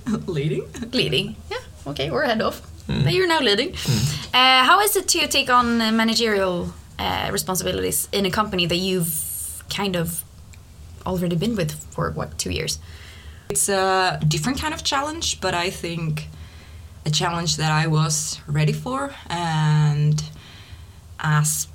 Leading. 0.27 0.65
leading. 0.91 1.35
Yeah, 1.49 1.59
okay, 1.87 2.11
we're 2.11 2.25
head 2.25 2.41
of. 2.41 2.61
That 2.87 3.13
you're 3.13 3.27
now 3.27 3.39
leading. 3.39 3.73
Uh, 4.33 4.65
how 4.65 4.81
is 4.81 4.97
it 4.97 5.07
to 5.09 5.25
take 5.27 5.49
on 5.49 5.77
managerial 5.95 6.73
uh, 6.99 7.29
responsibilities 7.31 8.09
in 8.11 8.25
a 8.25 8.29
company 8.31 8.65
that 8.65 8.75
you've 8.75 9.63
kind 9.69 9.95
of 9.95 10.25
already 11.05 11.37
been 11.37 11.55
with 11.55 11.71
for 11.93 12.11
what 12.11 12.37
two 12.37 12.51
years? 12.51 12.79
It's 13.49 13.69
a 13.69 14.19
different 14.27 14.59
kind 14.59 14.73
of 14.73 14.83
challenge, 14.83 15.39
but 15.39 15.53
I 15.53 15.69
think 15.69 16.27
a 17.05 17.09
challenge 17.09 17.57
that 17.57 17.71
I 17.71 17.87
was 17.87 18.39
ready 18.47 18.73
for. 18.73 19.13
And 19.29 20.23
as 21.19 21.67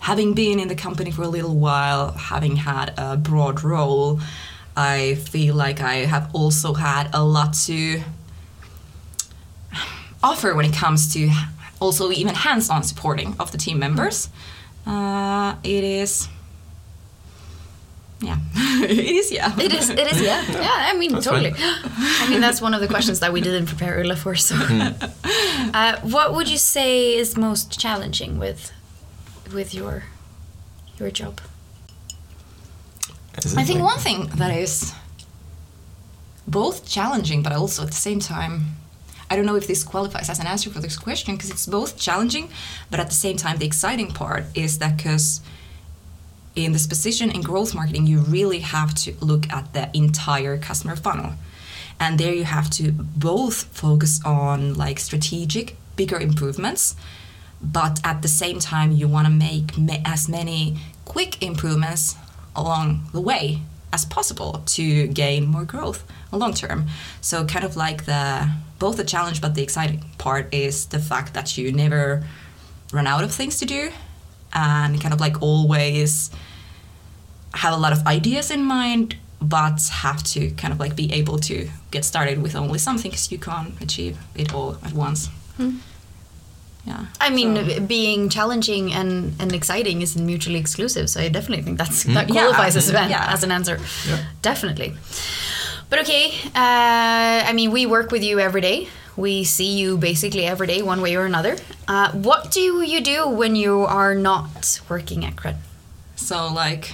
having 0.00 0.34
been 0.34 0.58
in 0.58 0.68
the 0.68 0.74
company 0.74 1.10
for 1.10 1.22
a 1.22 1.28
little 1.28 1.54
while, 1.56 2.12
having 2.12 2.56
had 2.56 2.94
a 2.98 3.16
broad 3.16 3.62
role, 3.62 4.20
I 4.76 5.16
feel 5.16 5.54
like 5.54 5.80
I 5.80 6.06
have 6.06 6.34
also 6.34 6.74
had 6.74 7.10
a 7.12 7.22
lot 7.22 7.54
to 7.66 8.02
offer 10.22 10.54
when 10.54 10.64
it 10.64 10.74
comes 10.74 11.12
to 11.14 11.30
also 11.80 12.10
even 12.10 12.34
hands-on 12.34 12.82
supporting 12.82 13.34
of 13.38 13.50
the 13.52 13.58
team 13.58 13.78
members. 13.78 14.28
Uh, 14.86 15.56
it 15.62 15.84
is. 15.84 16.28
Yeah, 18.22 18.38
it 18.84 18.98
is. 19.18 19.32
Yeah, 19.32 19.52
It 19.60 19.72
is. 19.74 19.90
It 19.90 20.06
is. 20.12 20.20
Yeah. 20.20 20.42
Yeah. 20.66 20.90
I 20.90 20.96
mean, 20.96 21.12
That's 21.12 21.24
totally. 21.26 21.50
fine. 21.50 21.60
I 22.22 22.26
mean, 22.30 22.40
that's 22.40 22.60
one 22.62 22.72
of 22.74 22.80
the 22.80 22.86
questions 22.88 23.18
that 23.20 23.32
we 23.32 23.40
didn't 23.40 23.66
prepare 23.66 24.00
Ulla 24.00 24.16
for. 24.16 24.34
So, 24.36 24.54
uh, 25.74 25.96
what 26.02 26.32
would 26.34 26.48
you 26.48 26.58
say 26.58 27.16
is 27.16 27.36
most 27.36 27.78
challenging 27.80 28.38
with 28.38 28.70
with 29.52 29.74
your 29.74 30.04
your 30.98 31.10
job? 31.10 31.40
Is 33.44 33.52
it 33.54 33.58
I 33.58 33.64
think 33.64 33.80
like- 33.80 33.90
one 33.94 33.98
thing 33.98 34.26
that 34.36 34.50
is 34.56 34.94
both 36.46 36.86
challenging, 36.88 37.42
but 37.42 37.52
also 37.52 37.82
at 37.82 37.88
the 37.88 38.02
same 38.08 38.20
time, 38.20 38.76
I 39.30 39.36
don't 39.36 39.46
know 39.46 39.56
if 39.56 39.66
this 39.66 39.82
qualifies 39.84 40.28
as 40.28 40.38
an 40.38 40.46
answer 40.46 40.70
for 40.70 40.80
this 40.80 40.96
question 40.96 41.34
because 41.36 41.50
it's 41.50 41.66
both 41.66 41.96
challenging, 41.98 42.50
but 42.90 43.00
at 43.00 43.08
the 43.08 43.14
same 43.14 43.36
time, 43.36 43.56
the 43.58 43.66
exciting 43.66 44.10
part 44.12 44.44
is 44.54 44.78
that 44.78 44.96
because 44.96 45.40
in 46.54 46.72
this 46.72 46.86
position 46.86 47.30
in 47.30 47.40
growth 47.40 47.74
marketing, 47.74 48.06
you 48.06 48.18
really 48.18 48.60
have 48.60 48.94
to 48.94 49.14
look 49.20 49.50
at 49.52 49.72
the 49.72 49.90
entire 49.96 50.58
customer 50.58 50.96
funnel. 50.96 51.32
And 51.98 52.18
there 52.18 52.34
you 52.34 52.44
have 52.44 52.68
to 52.70 52.92
both 52.92 53.64
focus 53.64 54.20
on 54.24 54.74
like 54.74 54.98
strategic, 54.98 55.76
bigger 55.96 56.18
improvements, 56.18 56.96
but 57.62 58.00
at 58.04 58.22
the 58.22 58.28
same 58.28 58.58
time, 58.58 58.90
you 58.92 59.06
want 59.06 59.26
to 59.26 59.32
make 59.32 59.78
ma- 59.78 60.02
as 60.04 60.28
many 60.28 60.78
quick 61.04 61.42
improvements 61.42 62.16
along 62.56 63.08
the 63.12 63.20
way 63.20 63.60
as 63.92 64.04
possible 64.04 64.62
to 64.66 65.06
gain 65.08 65.46
more 65.46 65.64
growth 65.64 66.04
long 66.32 66.54
term. 66.54 66.88
So 67.20 67.44
kind 67.44 67.64
of 67.64 67.76
like 67.76 68.04
the 68.06 68.50
both 68.78 68.96
the 68.96 69.04
challenge 69.04 69.40
but 69.40 69.54
the 69.54 69.62
exciting 69.62 70.04
part 70.18 70.52
is 70.52 70.86
the 70.86 70.98
fact 70.98 71.34
that 71.34 71.56
you 71.56 71.72
never 71.72 72.24
run 72.92 73.06
out 73.06 73.22
of 73.22 73.32
things 73.32 73.58
to 73.58 73.64
do 73.64 73.92
and 74.54 75.00
kind 75.00 75.14
of 75.14 75.20
like 75.20 75.40
always 75.42 76.30
have 77.54 77.72
a 77.74 77.76
lot 77.76 77.92
of 77.92 78.06
ideas 78.06 78.50
in 78.50 78.64
mind 78.64 79.16
but 79.40 79.80
have 79.90 80.22
to 80.22 80.50
kind 80.52 80.72
of 80.72 80.78
like 80.80 80.94
be 80.94 81.12
able 81.12 81.38
to 81.38 81.68
get 81.90 82.04
started 82.04 82.40
with 82.42 82.54
only 82.54 82.78
something 82.78 83.10
because 83.10 83.30
you 83.32 83.38
can't 83.38 83.74
achieve 83.82 84.16
it 84.36 84.54
all 84.54 84.76
at 84.84 84.92
once. 84.92 85.28
Yeah. 86.86 87.06
I 87.20 87.30
mean, 87.30 87.54
So- 87.56 87.80
being 87.80 88.28
challenging 88.28 88.92
and, 88.92 89.34
and 89.40 89.52
exciting 89.52 90.00
isn't 90.02 90.24
mutually 90.24 90.58
exclusive. 90.58 91.08
So 91.10 91.20
I 91.20 91.28
definitely 91.28 91.64
think 91.64 91.78
that's 91.78 92.04
that 92.04 92.28
Yeah, 92.28 92.42
qualifies 92.42 92.76
as, 92.76 92.88
an, 92.88 93.10
yeah. 93.10 93.32
as 93.32 93.42
an 93.44 93.50
answer. 93.52 93.78
Yeah. 94.08 94.18
Definitely. 94.42 94.94
But 95.90 96.00
okay, 96.00 96.32
uh, 96.54 97.48
I 97.48 97.52
mean, 97.52 97.70
we 97.70 97.84
work 97.86 98.10
with 98.10 98.22
you 98.24 98.40
every 98.40 98.60
day. 98.60 98.88
We 99.16 99.44
see 99.44 99.76
you 99.76 99.98
basically 99.98 100.44
every 100.46 100.66
day, 100.66 100.82
one 100.82 101.02
way 101.02 101.16
or 101.16 101.24
another. 101.26 101.56
Uh, 101.88 102.12
what 102.12 102.50
do 102.50 102.60
you 102.60 103.00
do 103.00 103.28
when 103.28 103.56
you 103.56 103.80
are 103.82 104.14
not 104.14 104.80
working 104.88 105.24
at 105.24 105.36
Qred? 105.36 105.56
So 106.16 106.52
like, 106.52 106.92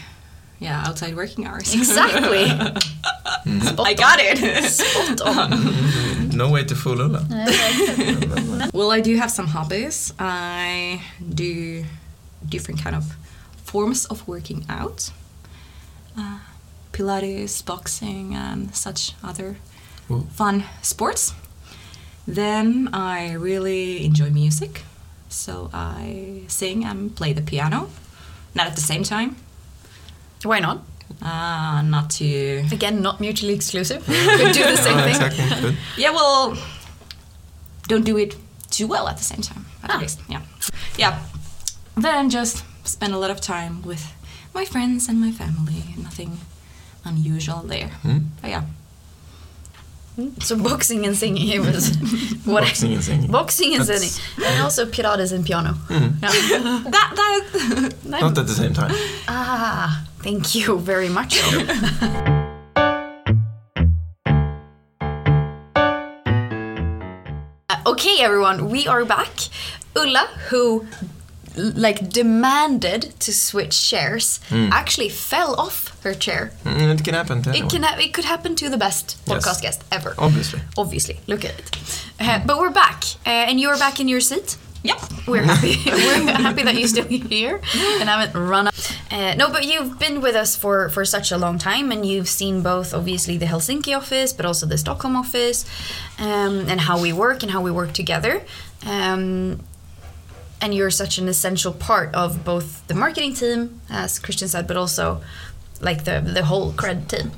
yeah, 0.58 0.84
outside 0.86 1.14
working 1.14 1.46
hours. 1.46 1.74
Exactly. 1.74 2.44
I 3.78 3.94
got 3.94 4.18
it. 4.20 4.64
Spot 4.64 5.20
on. 5.20 6.28
No 6.36 6.50
way 6.50 6.64
to 6.64 6.74
fool 6.74 7.00
Ulla. 7.00 7.26
well, 8.72 8.90
I 8.90 9.00
do 9.00 9.16
have 9.16 9.30
some 9.30 9.46
hobbies. 9.46 10.12
I 10.18 11.02
do 11.34 11.84
different 12.48 12.82
kind 12.82 12.96
of 12.96 13.16
forms 13.64 14.06
of 14.06 14.26
working 14.26 14.64
out. 14.68 15.10
Uh, 16.16 16.38
Pilates, 16.92 17.64
boxing, 17.64 18.34
and 18.34 18.74
such 18.74 19.14
other 19.22 19.56
Ooh. 20.10 20.26
fun 20.32 20.64
sports. 20.82 21.32
Then 22.34 22.90
I 22.92 23.32
really 23.32 24.04
enjoy 24.04 24.30
music. 24.30 24.82
So 25.30 25.70
I 25.72 26.42
sing 26.48 26.84
and 26.84 27.14
play 27.16 27.32
the 27.32 27.42
piano. 27.42 27.88
Not 28.54 28.66
at 28.66 28.74
the 28.74 28.82
same 28.82 29.02
time. 29.02 29.36
Why 30.44 30.60
not? 30.60 30.78
Uh, 31.22 31.80
not 31.82 32.10
to 32.10 32.62
Again, 32.72 33.00
not 33.02 33.18
mutually 33.20 33.54
exclusive. 33.54 34.04
Could 34.06 34.52
do 34.52 34.62
the 34.64 34.76
same 34.76 34.98
Yeah, 34.98 35.04
thing. 35.04 35.22
exactly. 35.22 35.60
Good. 35.70 35.76
Yeah, 35.96 36.10
well, 36.10 36.56
don't 37.88 38.04
do 38.04 38.16
it 38.18 38.36
too 38.70 38.86
well 38.86 39.08
at 39.08 39.16
the 39.16 39.24
same 39.24 39.40
time, 39.40 39.64
at 39.82 39.90
Ah. 39.90 39.98
least. 39.98 40.20
Yeah. 40.28 40.42
Yeah. 40.98 41.18
Then 41.96 42.28
just 42.30 42.62
spend 42.84 43.14
a 43.14 43.18
lot 43.18 43.30
of 43.30 43.40
time 43.40 43.82
with 43.82 44.04
my 44.54 44.64
friends 44.66 45.08
and 45.08 45.18
my 45.20 45.32
family. 45.32 45.82
Nothing 45.96 46.38
unusual 47.04 47.62
there. 47.66 47.88
Hmm? 48.02 48.18
But 48.42 48.50
yeah. 48.50 48.62
So 50.40 50.56
boxing 50.56 51.06
and 51.06 51.16
singing, 51.16 51.48
it 51.48 51.60
was 51.60 51.96
what 52.44 52.62
Boxing 52.64 52.92
and 52.94 53.02
singing. 53.04 53.30
Boxing 53.30 53.74
and 53.74 53.84
That's- 53.84 54.14
singing, 54.14 54.48
and 54.50 54.62
also 54.62 54.84
Pilates 54.86 55.32
and 55.32 55.44
piano. 55.44 55.74
Mm. 55.88 56.12
Yeah. 56.22 56.82
That, 56.90 57.10
that, 57.16 58.20
Not 58.22 58.38
at 58.38 58.46
the 58.46 58.54
same 58.54 58.72
time. 58.74 58.92
ah, 59.28 60.04
thank 60.22 60.54
you 60.54 60.78
very 60.78 61.08
much. 61.08 61.38
Uh, 67.70 67.76
okay, 67.86 68.16
everyone, 68.20 68.68
we 68.70 68.86
are 68.86 69.04
back. 69.04 69.30
Ulla, 69.94 70.26
who 70.48 70.86
l- 70.92 71.08
like 71.58 72.10
demanded 72.10 73.02
to 73.20 73.32
switch 73.32 73.90
chairs, 73.90 74.40
actually 74.50 75.08
fell 75.10 75.54
off 75.58 75.76
her 76.04 76.14
chair. 76.14 76.52
Mm, 76.64 76.94
it 76.94 77.04
can 77.04 77.14
happen 77.14 77.42
to 77.42 77.50
It 77.50 77.68
can 77.70 77.82
ha- 77.82 77.98
it 77.98 78.12
could 78.14 78.24
happen 78.24 78.54
to 78.56 78.68
the 78.70 78.76
best 78.78 79.16
Yes. 79.26 79.44
podcast 79.44 79.62
guest 79.62 79.82
ever. 79.90 80.14
Obviously. 80.18 80.60
Obviously, 80.76 81.16
look 81.26 81.44
at 81.44 81.58
it. 81.58 81.68
Uh, 82.20 82.40
but 82.46 82.58
we're 82.58 82.70
back, 82.84 83.04
uh, 83.26 83.48
and 83.48 83.60
you're 83.60 83.78
back 83.78 84.00
in 84.00 84.08
your 84.08 84.20
seat. 84.20 84.56
yep. 84.84 84.98
We're 85.26 85.42
happy. 85.52 85.74
We're 85.86 86.32
happy 86.48 86.62
that 86.62 86.74
you're 86.78 86.88
still 86.88 87.06
here 87.08 87.60
and 88.00 88.08
haven't 88.08 88.34
run 88.38 88.68
up. 88.68 88.74
Uh, 89.10 89.34
no, 89.36 89.50
but 89.50 89.64
you've 89.64 89.98
been 89.98 90.20
with 90.20 90.36
us 90.36 90.56
for 90.56 90.88
for 90.90 91.04
such 91.04 91.32
a 91.32 91.36
long 91.38 91.58
time, 91.58 91.90
and 91.92 92.04
you've 92.06 92.28
seen 92.28 92.62
both, 92.62 92.94
obviously, 92.94 93.36
the 93.38 93.46
Helsinki 93.46 93.92
office, 93.96 94.32
but 94.32 94.46
also 94.46 94.66
the 94.66 94.78
Stockholm 94.78 95.16
office, 95.16 95.64
um, 96.18 96.54
and 96.70 96.80
how 96.80 96.96
we 97.00 97.12
work 97.12 97.42
and 97.42 97.50
how 97.52 97.60
we 97.60 97.70
work 97.72 97.92
together. 97.92 98.34
Um, 98.86 99.60
and 100.60 100.74
you're 100.74 100.90
such 100.90 101.18
an 101.18 101.28
essential 101.28 101.72
part 101.72 102.14
of 102.14 102.44
both 102.44 102.86
the 102.88 102.94
marketing 102.94 103.34
team, 103.34 103.80
as 103.90 104.18
Christian 104.18 104.48
said, 104.48 104.66
but 104.66 104.76
also 104.76 105.22
like 105.80 106.04
the 106.04 106.20
the 106.20 106.44
whole 106.44 106.72
Qred 106.72 107.08
team. 107.08 107.30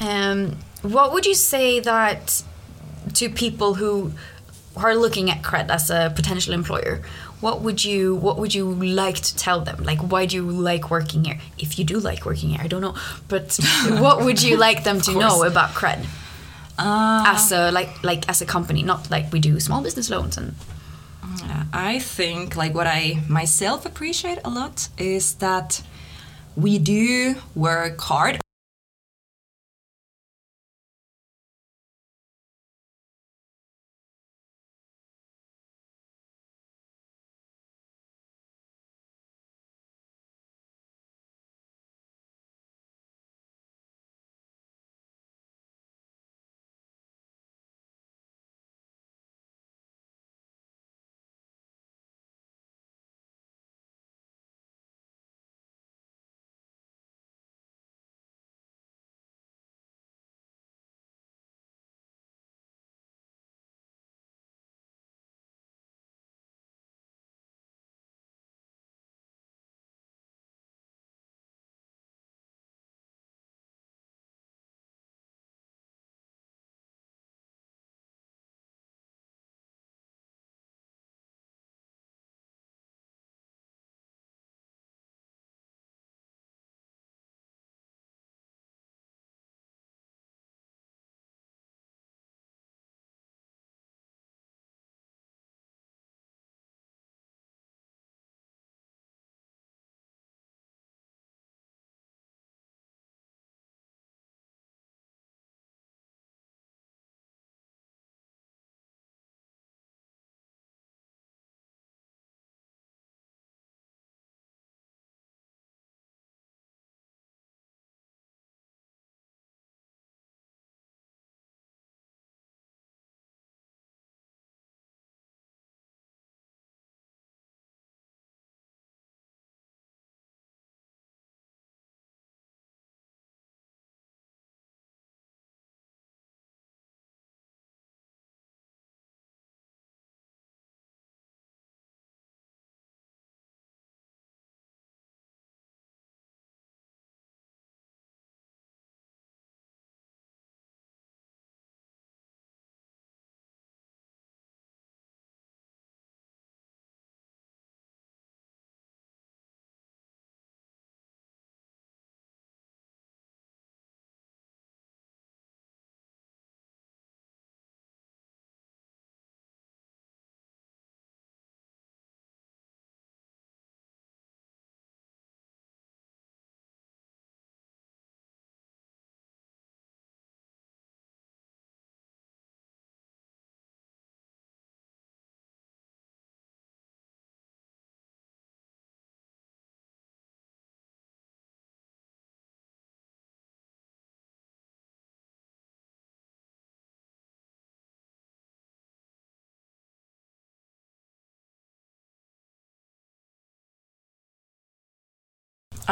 Um, 0.00 0.56
what 0.82 1.12
would 1.12 1.26
you 1.26 1.34
say 1.34 1.80
that 1.80 2.42
to 3.14 3.28
people 3.28 3.74
who 3.74 4.12
are 4.76 4.94
looking 4.94 5.30
at 5.30 5.42
Qred 5.42 5.68
as 5.70 5.90
a 5.90 6.12
potential 6.14 6.54
employer? 6.54 7.02
What 7.40 7.62
would 7.62 7.82
you 7.84 8.14
What 8.14 8.36
would 8.38 8.54
you 8.54 8.74
like 8.74 9.16
to 9.16 9.36
tell 9.36 9.60
them? 9.60 9.82
Like, 9.82 9.98
why 10.00 10.26
do 10.26 10.36
you 10.36 10.50
like 10.50 10.90
working 10.90 11.24
here? 11.24 11.38
If 11.58 11.78
you 11.78 11.84
do 11.84 11.98
like 11.98 12.26
working 12.26 12.50
here, 12.50 12.60
I 12.62 12.66
don't 12.66 12.82
know, 12.82 12.94
but 13.28 13.58
what 13.88 14.24
would 14.24 14.42
you 14.42 14.56
like 14.56 14.84
them 14.84 15.00
to 15.02 15.12
know 15.12 15.44
about 15.44 15.70
Qred 15.70 16.04
Uh, 16.78 17.24
as 17.26 17.52
a 17.52 17.70
like 17.72 18.02
like 18.02 18.28
as 18.28 18.42
a 18.42 18.46
company? 18.46 18.82
Not 18.82 19.10
like 19.10 19.32
we 19.32 19.40
do 19.40 19.58
small 19.60 19.82
business 19.82 20.10
loans 20.10 20.36
and 20.36 20.54
Uh, 21.42 21.64
I 21.72 21.98
think 21.98 22.56
like 22.56 22.74
what 22.74 22.86
I 22.86 23.20
myself 23.28 23.86
appreciate 23.86 24.38
a 24.44 24.50
lot 24.50 24.88
is 24.98 25.34
that 25.34 25.82
we 26.56 26.78
do 26.78 27.36
work 27.54 28.00
hard 28.00 28.39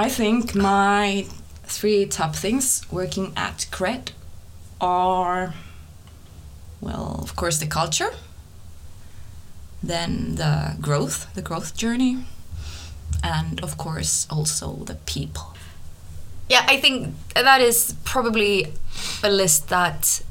I 0.05 0.09
think 0.09 0.55
my 0.55 1.27
three 1.65 2.07
top 2.07 2.37
things 2.37 2.83
working 2.91 3.33
at 3.37 3.67
Qred 3.73 4.11
are, 4.81 5.55
well, 6.81 7.19
of 7.23 7.35
course, 7.35 7.59
the 7.59 7.67
culture, 7.67 8.13
then 9.83 10.37
the 10.37 10.77
growth, 10.81 11.27
the 11.35 11.43
growth 11.43 11.77
journey, 11.77 12.25
and 13.25 13.61
of 13.61 13.77
course, 13.77 14.29
also 14.31 14.85
the 14.85 14.95
people. 14.95 15.55
Yeah, 16.49 16.65
I 16.69 16.77
think 16.81 17.15
that 17.35 17.61
is 17.61 17.95
probably 18.05 18.73
a 19.25 19.31
list 19.31 19.69
that 19.69 20.23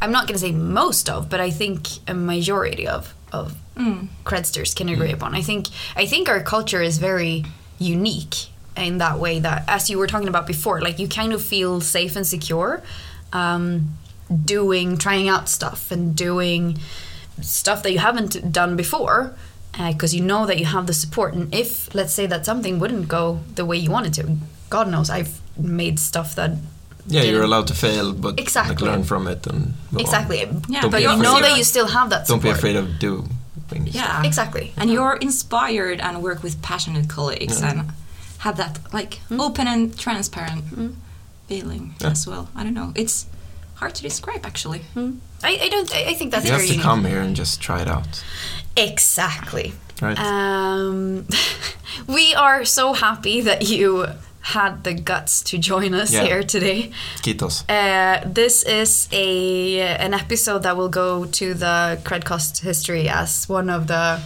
I'm 0.00 0.10
not 0.12 0.26
going 0.26 0.34
to 0.34 0.46
say 0.46 0.52
most 0.52 1.10
of, 1.10 1.28
but 1.28 1.40
I 1.40 1.50
think 1.50 1.88
a 2.08 2.14
majority 2.14 2.88
of 2.88 3.12
of 3.32 3.54
Mm. 3.76 4.08
credsters 4.24 4.74
can 4.74 4.88
agree 4.88 5.12
upon. 5.12 5.34
I 5.34 5.42
think 5.42 5.66
I 5.94 6.06
think 6.06 6.30
our 6.30 6.42
culture 6.42 6.80
is 6.80 6.96
very 6.96 7.44
unique 7.78 8.48
in 8.76 8.98
that 8.98 9.18
way 9.18 9.38
that, 9.40 9.64
as 9.68 9.88
you 9.90 9.98
were 9.98 10.06
talking 10.06 10.28
about 10.28 10.46
before, 10.46 10.80
like 10.80 10.98
you 10.98 11.08
kind 11.08 11.32
of 11.32 11.42
feel 11.42 11.80
safe 11.80 12.16
and 12.16 12.26
secure, 12.26 12.82
um, 13.32 13.96
doing 14.44 14.96
trying 14.98 15.28
out 15.28 15.48
stuff 15.48 15.90
and 15.90 16.14
doing 16.16 16.78
stuff 17.40 17.82
that 17.82 17.92
you 17.92 17.98
haven't 17.98 18.52
done 18.52 18.76
before. 18.76 19.34
Because 19.92 20.14
you 20.14 20.22
know 20.22 20.46
that 20.46 20.58
you 20.58 20.64
have 20.64 20.86
the 20.86 20.94
support, 20.94 21.34
and 21.34 21.54
if 21.54 21.94
let's 21.94 22.14
say 22.14 22.24
that 22.26 22.46
something 22.46 22.78
wouldn't 22.78 23.08
go 23.08 23.40
the 23.56 23.64
way 23.66 23.76
you 23.76 23.90
wanted 23.90 24.14
to, 24.14 24.36
God 24.70 24.88
knows 24.88 25.10
I've 25.10 25.38
made 25.58 25.98
stuff 25.98 26.34
that 26.36 26.52
Yeah, 27.06 27.24
you're 27.24 27.44
allowed 27.44 27.66
to 27.66 27.74
fail, 27.74 28.14
but 28.14 28.36
like, 28.36 28.40
Exactly. 28.40 28.88
learn 28.88 29.04
from 29.04 29.26
it 29.26 29.46
and 29.46 29.74
move 29.90 29.96
on. 29.96 30.00
exactly. 30.00 30.38
Yeah, 30.68 30.80
Don't 30.80 30.90
but 30.90 31.02
you 31.02 31.14
know 31.18 31.40
that 31.42 31.58
you 31.58 31.62
still 31.64 31.88
have 31.88 32.08
that 32.08 32.26
Don't 32.26 32.42
be 32.42 32.48
afraid 32.48 32.76
of 32.76 32.98
doing 32.98 33.28
things. 33.68 33.94
Yeah. 33.94 34.22
Exactly. 34.24 34.72
And 34.78 34.88
you're 34.90 35.16
inspired 35.20 36.00
and 36.00 36.22
work 36.22 36.42
with 36.42 36.62
passionate 36.62 37.10
colleagues 37.10 37.60
Yeah. 37.60 37.70
and 37.70 37.90
have 38.46 38.56
that 38.62 38.74
like 38.98 39.12
open 39.46 39.66
and 39.74 39.82
transparent 40.04 40.64
feeling 41.48 41.84
Yeah. 42.00 42.10
as 42.12 42.26
well. 42.30 42.44
I 42.58 42.60
don't 42.64 42.74
know. 42.80 42.90
It's 43.02 43.26
hard 43.80 43.92
to 43.98 44.02
describe 44.02 44.42
actually. 44.50 44.80
I, 45.48 45.52
I 45.66 45.68
don't. 45.74 45.90
I 45.98 46.02
I 46.12 46.14
think 46.18 46.28
that's 46.32 46.44
You 46.46 46.52
have 46.52 46.60
to 46.62 46.66
unique. 46.66 46.82
come 46.88 47.04
here 47.10 47.20
and 47.26 47.36
just 47.36 47.60
try 47.60 47.78
it 47.84 47.88
out. 47.96 48.22
Exactly. 48.76 49.72
Right. 50.02 50.18
Um, 50.18 51.26
we 52.16 52.34
are 52.34 52.64
so 52.64 52.92
happy 52.92 53.40
that 53.48 53.60
you 53.68 54.06
had 54.40 54.84
the 54.84 54.94
guts 54.94 55.42
to 55.50 55.58
join 55.58 55.94
us 56.02 56.10
Yeah. 56.12 56.24
here 56.26 56.42
today. 56.44 56.90
Kitos. 57.22 57.64
Uh, 57.68 58.20
this 58.34 58.62
is 58.62 59.08
a 59.12 59.80
an 60.06 60.12
episode 60.14 60.62
that 60.62 60.76
will 60.76 60.90
go 61.02 61.24
to 61.40 61.46
the 61.54 61.98
Qredcast 62.04 62.62
history 62.62 63.08
as 63.08 63.48
one 63.48 63.68
of 63.76 63.86
the 63.86 64.20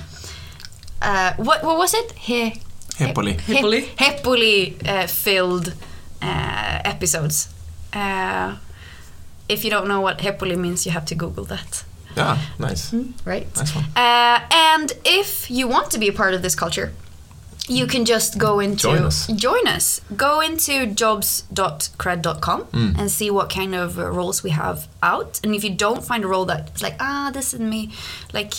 uh, 1.02 1.32
what 1.36 1.62
what 1.64 1.76
was 1.78 1.94
it? 1.94 2.12
He, 2.26 2.60
Hepoli. 3.00 3.34
Hepoli. 3.46 3.80
Hepoli 3.96 4.88
uh, 4.88 5.06
filled 5.06 5.74
uh, 6.22 6.80
episodes. 6.84 7.48
Uh, 7.92 8.56
if 9.48 9.64
you 9.64 9.70
don't 9.70 9.86
know 9.88 10.00
what 10.00 10.20
happily 10.20 10.56
means, 10.56 10.84
you 10.86 10.92
have 10.92 11.04
to 11.06 11.14
Google 11.14 11.44
that. 11.46 11.84
Yeah, 12.16 12.38
nice. 12.58 12.92
Right. 13.24 13.46
Nice 13.56 13.74
one. 13.74 13.84
Uh, 13.96 14.40
and 14.50 14.92
if 15.04 15.50
you 15.50 15.68
want 15.68 15.90
to 15.92 15.98
be 15.98 16.08
a 16.08 16.12
part 16.12 16.34
of 16.34 16.42
this 16.42 16.54
culture, 16.54 16.92
you 17.68 17.86
can 17.86 18.04
just 18.04 18.36
go 18.38 18.58
into 18.60 18.82
Join 18.82 19.02
us. 19.04 19.26
join 19.28 19.66
us. 19.68 20.00
Go 20.16 20.40
into 20.40 20.86
jobs.qred.com 20.86 22.64
Mm. 22.72 22.98
and 22.98 23.10
see 23.10 23.30
what 23.30 23.48
kind 23.48 23.74
of 23.74 23.98
uh, 23.98 24.10
roles 24.10 24.42
we 24.42 24.50
have 24.50 24.88
out. 25.02 25.40
And 25.44 25.54
if 25.54 25.62
you 25.64 25.70
don't 25.70 26.02
find 26.04 26.24
a 26.24 26.26
role 26.26 26.44
that's 26.46 26.82
like 26.82 26.96
ah 27.00 27.30
this 27.32 27.54
is 27.54 27.60
me, 27.60 27.90
like 28.32 28.54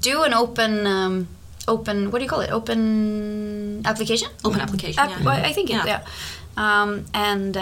do 0.00 0.22
an 0.22 0.34
open 0.34 0.86
um, 0.86 1.28
open 1.66 2.10
what 2.10 2.18
do 2.18 2.24
you 2.24 2.28
call 2.30 2.40
it 2.40 2.50
open 2.50 3.82
application 3.86 4.28
Open 4.44 4.60
application. 4.60 4.98
App- 5.02 5.10
yeah. 5.18 5.24
well, 5.24 5.44
I 5.44 5.52
think 5.52 5.70
it, 5.70 5.74
Yeah. 5.74 5.86
yeah. 5.86 6.00
Um, 6.56 7.04
and 7.14 7.54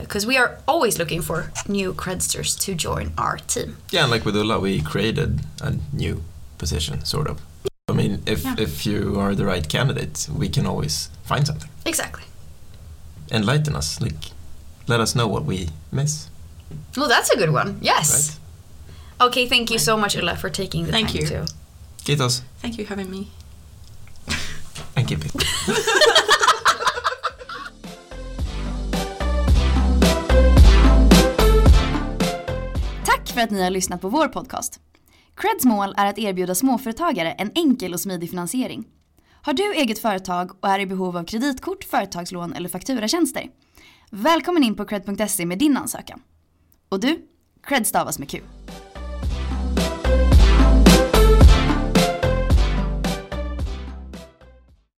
because 0.00 0.24
we 0.26 0.38
are 0.38 0.58
always 0.66 0.98
looking 0.98 1.22
for 1.22 1.52
new 1.68 1.92
credsters 1.92 2.58
to 2.64 2.74
join 2.74 3.12
our 3.18 3.36
team. 3.46 3.76
Yeah, 3.90 4.02
and 4.04 4.10
like 4.10 4.24
with 4.24 4.36
Ulla, 4.36 4.58
we 4.58 4.80
created 4.80 5.40
a 5.60 5.74
new 5.92 6.22
position, 6.56 7.04
sort 7.04 7.28
of. 7.28 7.36
I 7.88 7.92
mean, 7.92 8.22
if 8.26 8.44
Yeah. 8.44 8.54
if 8.58 8.86
you 8.86 9.20
are 9.20 9.34
the 9.34 9.44
right 9.44 9.68
candidate, 9.68 10.28
we 10.32 10.48
can 10.48 10.66
always 10.66 11.10
find 11.24 11.46
something. 11.46 11.68
Exactly. 11.84 12.24
Enlighten 13.30 13.76
us, 13.76 14.00
like, 14.00 14.32
let 14.86 15.00
us 15.00 15.14
know 15.14 15.28
what 15.28 15.44
we 15.44 15.68
miss. 15.92 16.28
Well, 16.96 17.08
that's 17.08 17.30
a 17.30 17.36
good 17.36 17.50
one. 17.52 17.76
Yes. 17.82 18.10
Right. 18.10 19.26
Okay, 19.28 19.48
thank 19.48 19.70
you 19.70 19.78
so 19.78 19.96
much, 19.96 20.16
Ulla, 20.16 20.36
for 20.36 20.48
taking 20.50 20.86
the 20.86 20.92
time 20.92 21.06
to. 21.06 21.12
Thank 21.12 21.28
time 21.28 21.40
you. 21.40 21.46
to. 21.46 21.52
Kitos 22.16 22.42
Thank 22.62 22.78
you 22.78 22.84
for 22.86 22.94
having 22.96 23.10
me. 23.10 23.28
And. 25.12 25.22
Tack 33.04 33.28
för 33.28 33.40
att 33.40 33.50
ni 33.50 33.62
har 33.62 33.70
lyssnat 33.70 34.00
på 34.00 34.08
vår 34.08 34.28
podcast. 34.28 34.80
Creds 35.36 35.64
mål 35.64 35.94
är 35.96 36.06
att 36.06 36.18
erbjuda 36.18 36.54
småföretagare 36.54 37.32
en 37.32 37.50
enkel 37.54 37.94
och 37.94 38.00
smidig 38.00 38.30
finansiering. 38.30 38.84
Har 39.42 39.52
du 39.52 39.74
eget 39.74 39.98
företag 39.98 40.50
och 40.60 40.68
är 40.68 40.78
i 40.78 40.86
behov 40.86 41.16
av 41.16 41.24
kreditkort, 41.24 41.84
företagslån 41.84 42.52
eller 42.52 42.68
fakturatjänster? 42.68 43.46
Välkommen 44.10 44.62
in 44.64 44.74
på 44.74 44.84
cred.se 44.84 45.46
med 45.46 45.58
din 45.58 45.76
ansökan. 45.76 46.22
Och 46.88 47.00
du, 47.00 47.18
cred 47.62 47.86
stavas 47.86 48.18
med 48.18 48.30
Q. 48.30 48.40